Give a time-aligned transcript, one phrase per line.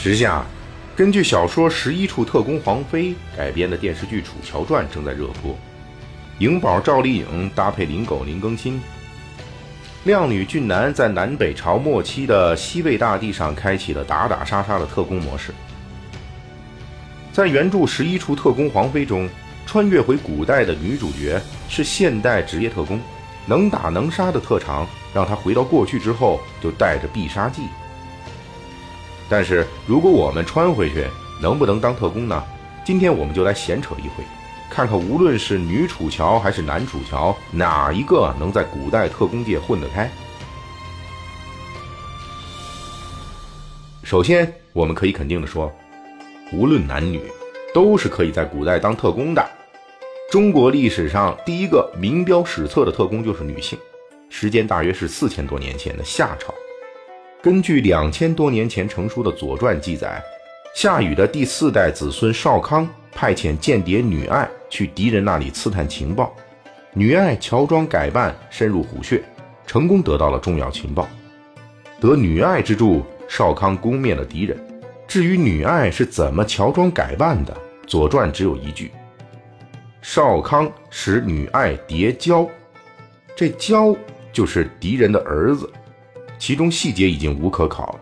[0.00, 0.44] 时下，
[0.94, 3.06] 根据小说《十一处特工黄飞》
[3.36, 5.58] 改编的电视剧《楚乔传》正在热播，
[6.38, 8.80] 颖宝、赵丽颖搭配林狗林更新，
[10.04, 15.52] 靓女俊男在南北朝末期的西魏大地上开启了打打杀杀的特工模式。
[17.32, 19.28] 在原著《十一处特工黄飞》中，
[19.66, 23.00] 穿越回古代的女主角是现代职业特工，
[23.46, 27.62] 能打能杀的特长让她回到过去之后就带着必杀技。
[29.28, 31.06] 但是如果我们穿回去，
[31.40, 32.42] 能不能当特工呢？
[32.84, 34.24] 今天我们就来闲扯一回，
[34.70, 40.10] 看看无论是女楚乔还是男楚乔，哪一个能在古代特工界混得开？
[44.02, 45.70] 首先，我们可以肯定的说，
[46.50, 47.20] 无论男女，
[47.74, 49.46] 都是可以在古代当特工的。
[50.30, 53.78] 中国历史上第一个名标史册的特工就是女性，
[54.30, 56.54] 时间大约是四千多年前的夏朝。
[57.40, 60.20] 根据两千多年前成书的《左传》记载，
[60.74, 66.34] 夏禹的第四代子孙少康派遣间谍女爱去敌人那里刺探情报，
[66.92, 69.22] 女爱乔装改扮，深入虎穴，
[69.64, 71.08] 成功得到了重要情报。
[72.00, 74.58] 得女爱之助，少康攻灭了敌人。
[75.06, 77.54] 至于女爱是怎么乔装改扮的，
[77.86, 78.90] 《左传》只有一句：
[80.02, 82.48] 少康使女爱叠娇，
[83.36, 83.94] 这娇
[84.32, 85.70] 就是敌人的儿子。
[86.38, 88.00] 其中细节已经无可考了。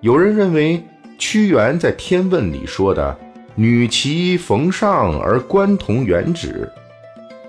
[0.00, 0.82] 有人认为
[1.18, 3.18] 屈原在《天问》里说的
[3.56, 6.70] “女齐逢上而关同原止”，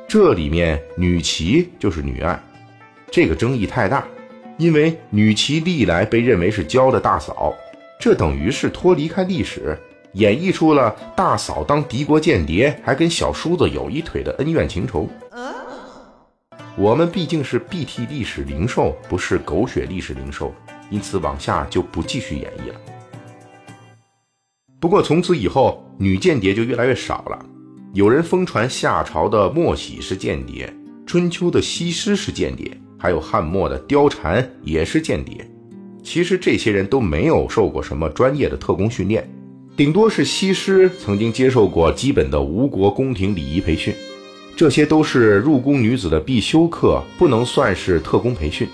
[0.09, 2.41] 这里面女齐就是女爱，
[3.11, 4.03] 这个争议太大，
[4.57, 7.53] 因为女齐历来被认为是娇的大嫂，
[7.99, 9.77] 这等于是脱离开历史，
[10.13, 15.07] 演绎出了大嫂当敌国间谍还跟小叔子有一腿的恩怨情仇。
[16.79, 20.55] 我们毕竟是 BT 历史零售，不是狗血历史零售，
[20.89, 22.79] 因此往下就不继续演绎了。
[24.79, 27.45] 不过从此以后，女间谍就越来越少了。
[27.93, 30.73] 有人疯传夏朝的莫喜是间谍，
[31.05, 35.45] 春秋的西施是间谍，还有汉末的貂蝉也是间谍。
[36.01, 39.29] 其实这些人都没有受过什么专业的特工训练，
[39.75, 43.93] 顶多是西施曾经接受过基本的吴国宫廷礼仪培训。
[44.55, 48.67] 这些都是入宫女子的必修课，不能算是特工培训。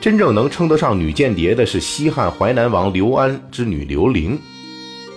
[0.00, 4.38] 真正能称得上女间谍的是西汉淮南王刘安之女刘玲，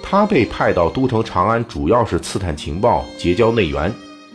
[0.01, 3.93] 她被派到都城长安，主要是刺探情报、结交内援，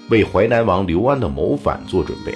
[0.08, 2.32] 为淮南王刘安的谋反做准备。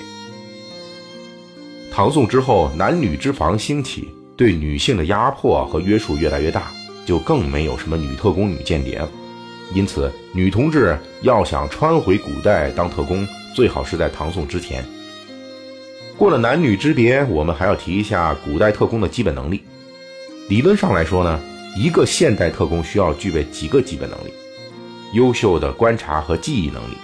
[1.92, 6.70] 唐宋之后，男女之防兴起，对女性的压迫和约束越来越大，
[7.04, 9.08] 就更没有什么女特工、女间谍了。
[9.72, 14.84] 因此，女同志要想穿回古代当特工，最好是在唐宋之前。
[16.16, 19.62] 过了男女之别，我们还要提一下古代特工的基本能力。
[20.48, 21.40] 理论上来说呢，
[21.78, 24.32] 一个现代特工需要具备几个基本能力：
[25.14, 26.94] 优秀的观察和记忆能力，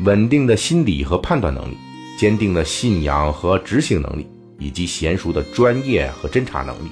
[0.00, 1.76] 稳定的心理和判断能力，
[2.18, 4.26] 坚定的信仰和执行能力，
[4.58, 6.88] 以及娴熟的专业和侦查能力。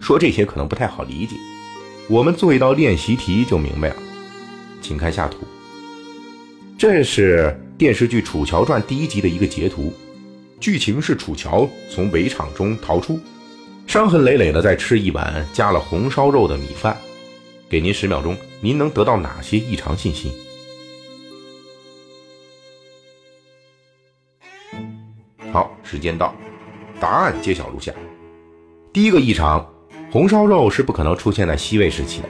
[0.00, 1.36] 说这些可能不太好理解，
[2.08, 3.96] 我们做一道练习题就明白了。
[4.80, 5.38] 请看下图，
[6.78, 9.92] 这是电视剧《楚乔传》第一集的一个截图。
[10.58, 13.18] 剧情是楚乔从围场中逃出，
[13.86, 16.96] 伤痕累累的在吃一碗加了红烧肉的米饭。
[17.68, 20.32] 给您十秒钟，您能得到哪些异常信息？
[25.52, 26.34] 好，时间到，
[26.98, 27.92] 答案揭晓如下：
[28.92, 29.66] 第一个异常，
[30.10, 32.28] 红烧肉是不可能出现在西魏时期的。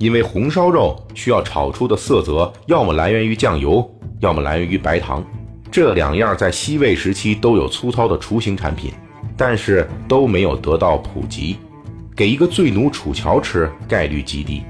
[0.00, 3.86] 因为红烧肉需要炒出的色泽，要么来源于酱油，
[4.20, 5.22] 要么来源于白糖，
[5.70, 8.90] 这两样在西魏时期都有粗糙的雏形产品，
[9.36, 11.58] 但是都没有得到普及。
[12.16, 14.62] 给一个罪奴楚乔吃，概率极低。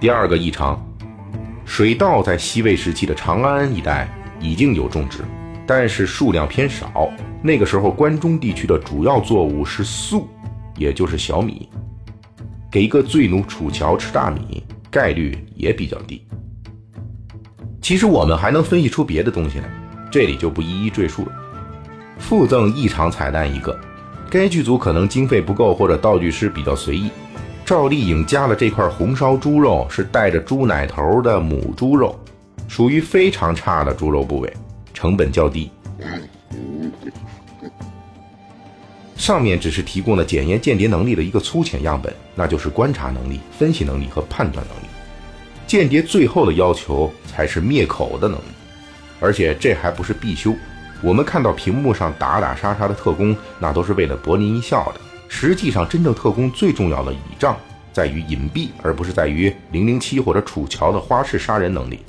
[0.00, 0.82] 第二个异常，
[1.66, 4.08] 水稻在西魏时期的长安一带
[4.40, 5.18] 已经有种植，
[5.66, 7.10] 但是数量偏少。
[7.42, 10.26] 那个时候关中地区的主要作物是粟，
[10.78, 11.68] 也就是小米。
[12.70, 16.24] 给一个醉奴楚乔吃大米，概率也比较低。
[17.82, 19.68] 其实我们还能分析出别的东西来，
[20.10, 21.32] 这里就不一一赘述了。
[22.18, 23.76] 附赠异常彩蛋一个，
[24.30, 27.10] 该剧组可能经费不够或者道具师比较随意，
[27.64, 32.16] 赵丽颖加了这块红烧猪肉是带着猪奶头的母猪肉，
[32.68, 34.52] 属于非常差的猪肉部位，
[34.94, 35.70] 成本较低。
[39.20, 44.86] 上面只是提供了检验间谍能力的一个粗浅样本，那就是观察能力、分析能力和判断能力。
[45.66, 48.44] 间谍最后的要求才是灭口的能力，
[49.20, 50.54] 而且这还不是必修。
[51.02, 55.00] 我们看到屏幕上打打杀杀的特工，那都是为了博您一笑的。
[55.28, 57.54] 实际上，真正特工最重要的倚仗
[57.92, 62.00] 在于隐蔽，而不是在于零零七或者楚乔的花式杀人能力。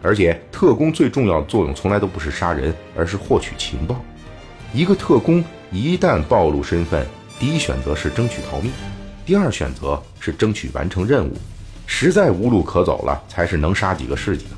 [0.00, 4.02] 而且，特工最重要的作用从来都不是杀人，而是获取情报。
[4.72, 7.06] 一个特工一旦暴露身份，
[7.38, 8.70] 第一选择是争取逃命，
[9.24, 11.34] 第二选择是争取完成任务。
[11.86, 14.50] 实在无路可走了，才是能杀几个是几个。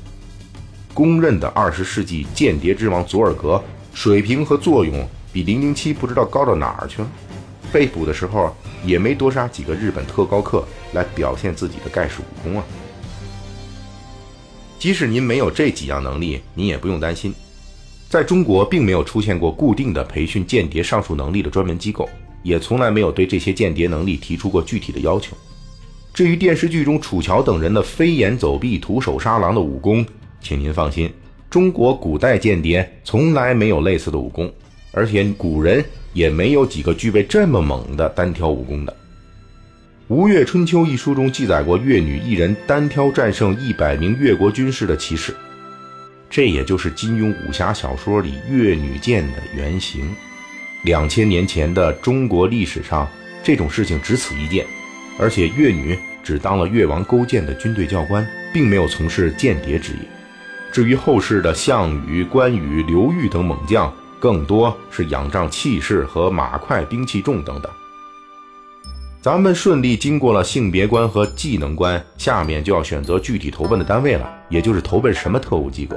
[0.93, 3.63] 公认的二十世纪间谍之王佐尔格，
[3.93, 7.07] 水平和作用比零零七不知道高到哪儿去了。
[7.71, 8.53] 被捕的时候
[8.83, 12.63] 也没多杀几个日本特高课来表现自己的盖世武功啊。
[14.77, 17.33] 即使您没有这几样能力，您也不用担心。
[18.15, 22.07] 在中国，并没有出现过固定的培训间谍上述能力的专门机构，
[22.43, 25.35] 也从来没有对这些间谍能力提出过具体的要求。
[26.13, 30.05] 至于电视剧中楚乔等人的飞檐走壁、徒手杀狼的武功，
[30.39, 31.11] 请您放心，
[31.49, 34.49] 中国古代间谍从来没有类似的武功，
[34.93, 35.83] 而且古人
[36.13, 38.93] 也没有几个具备这么猛的单挑武功的。
[40.07, 45.35] 《吴越春秋》一书中记载过越女一人单挑战胜一百名越国军士的奇事。
[46.35, 50.13] 这也就是金庸武侠小说里越女剑的原型。
[50.83, 53.07] 两千年前的中国历史上，
[53.41, 54.67] 这种事情只此一件，
[55.17, 59.99] 而且越女只当了越王勾践的军队教官，并没有从事间谍职业。
[60.73, 63.89] 至于后世的项羽、关羽、刘裕等猛将，
[64.19, 67.71] 更多是仰仗气势和马快、兵器重等等。
[69.21, 75.95] 咱们顺利经过了性别关和技能关，下面就要选择具体投奔的单位了，也就是投奔什么特务机构。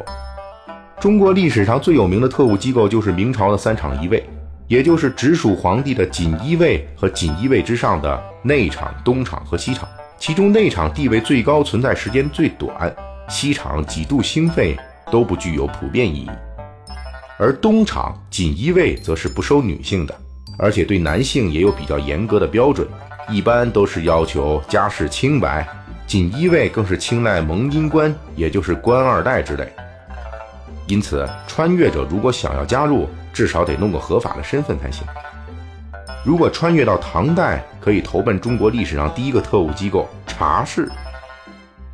[1.00, 4.24] 中国历史上最有名的特务机构就是明朝的三厂一卫，
[4.66, 9.88] 也就是直属皇帝的锦衣卫和锦衣卫之上的内厂、东厂和西厂。
[10.18, 12.90] 其中内厂地位最高，存在时间最短；
[13.28, 14.76] 西厂几度兴废
[15.08, 16.30] 都不具有普遍意义。
[17.38, 20.12] 而东厂锦衣卫则是不收女性的，
[20.58, 22.84] 而且对男性也有比较严格的标准。
[23.30, 25.64] 一般都是要求家世清白，
[26.08, 29.70] 锦衣卫更是青睐蒙阴官，也就是官二代之类。
[30.88, 35.06] 因此，穿越者如果想要加入，至少得弄个合法的身份才行。
[36.24, 40.90] 如果穿越到唐代，可以投奔中国历史上第一个特务机构察氏。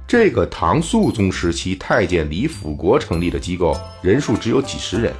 [0.06, 5.12] 这个唐肃宗时期太监李辅国成立的机构，人数只有几十人。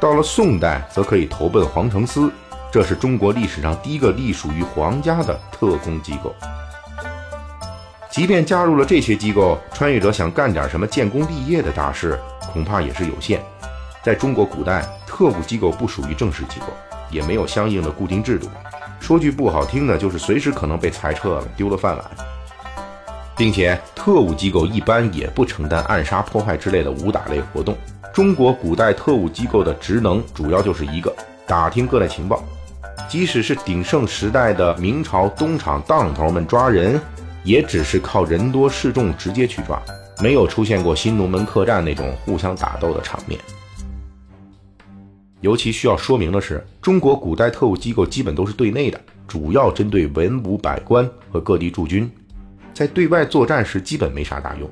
[0.00, 2.28] 到了宋代，则可以投奔皇城司。
[2.72, 6.34] 这是中国历史上第一个隶属于皇家的特工机构。
[8.10, 12.18] 即便加入了这些机构，穿越者想干点什么建功立业的大事，
[12.52, 13.40] 恐怕也是有限。
[14.02, 16.66] 在中国古代，特务机构不属于正式机构，
[17.10, 18.48] 也没有相应的固定制度。
[19.00, 22.04] 说句不好听的，就是随时可能被裁撤了，丢了饭碗。
[23.36, 27.76] 并且，特务机构一般也不承担暗杀、破坏之类的武打类活动。
[28.12, 31.12] 中国古代特务机构的职能主要就是一个：
[31.46, 32.44] 打听各类情报。
[33.08, 37.00] 即使是鼎盛时代的明朝东厂当头们抓人，
[37.42, 39.80] 也只是靠人多势众直接去抓，
[40.22, 43.40] 没有出现过新龙门客栈那种互相打斗的场面。
[45.40, 52.08] 尤其需要说明的是，中国古代特务机构基本都是对内的，主要针对文武百官和各地驻军，
[52.72, 54.70] 在对外作战时基本没啥大用。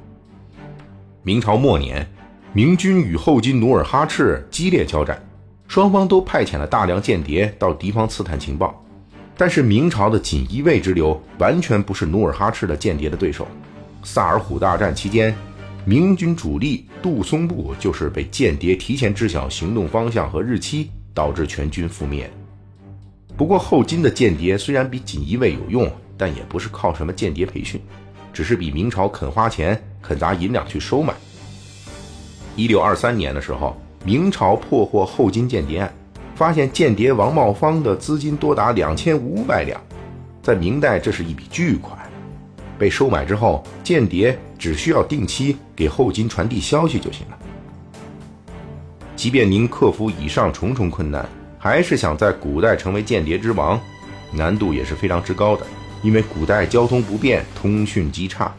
[1.24, 2.08] 明朝末年，
[2.52, 5.20] 明军与后金努尔哈赤激烈交战。
[5.66, 8.84] 双方都派遣了大量间谍到敌方刺探情报，
[9.36, 13.48] 但是明朝的锦衣卫之流完全不是努尔哈赤的间谍的对手。
[14.02, 15.34] 萨尔浒大战期间，
[15.84, 22.30] 明军主力杜松部就是被间谍提前知晓行动方向和日期，导致全军覆灭。
[23.36, 27.80] 不过后金的间谍虽然比锦衣卫有用，但也不是靠什么间谍培训，
[28.32, 31.14] 只是比明朝肯花钱、肯砸银两去收买。
[32.56, 33.76] 一六二三年的时候。
[34.02, 35.94] 明朝破获后金间谍案，
[36.34, 39.78] 发现间谍王茂芳的资金多达两千五百两，
[40.42, 42.09] 在明代这是一笔巨款。
[42.80, 47.38] 被收买之后，间谍只需要定期给后金传递消息就行了。
[49.14, 53.78] 即便您克服以上重重困难，还是想在古代成为间谍之王，
[54.32, 55.66] 难度也是非常之高的。
[56.02, 58.50] 因为古代交通不便，通讯极差，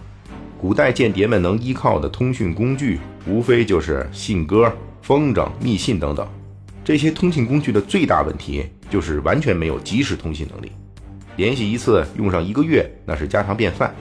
[0.56, 4.72] 古代间谍们能依靠的通讯工具，无非就是信鸽。
[5.02, 6.28] 风筝、密信等等，
[6.86, 10.72] 这些通信工具的最大问题就是完全没有即时通信能力，
[11.38, 13.92] 联系一次用上一个月，那是家常便饭。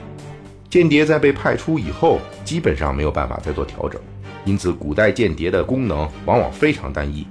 [0.71, 3.99] 间谍在被派出以后，基本上没有办法再做调整，
[4.45, 7.27] 因此古代间谍的功能往往非常单一，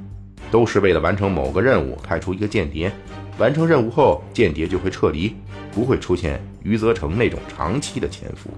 [0.51, 2.93] 都是为了完成某个任务派出一个间谍，
[3.39, 5.35] 完成任务后间谍就会撤离，
[5.73, 8.51] 不会出现余则成那种长期的潜伏。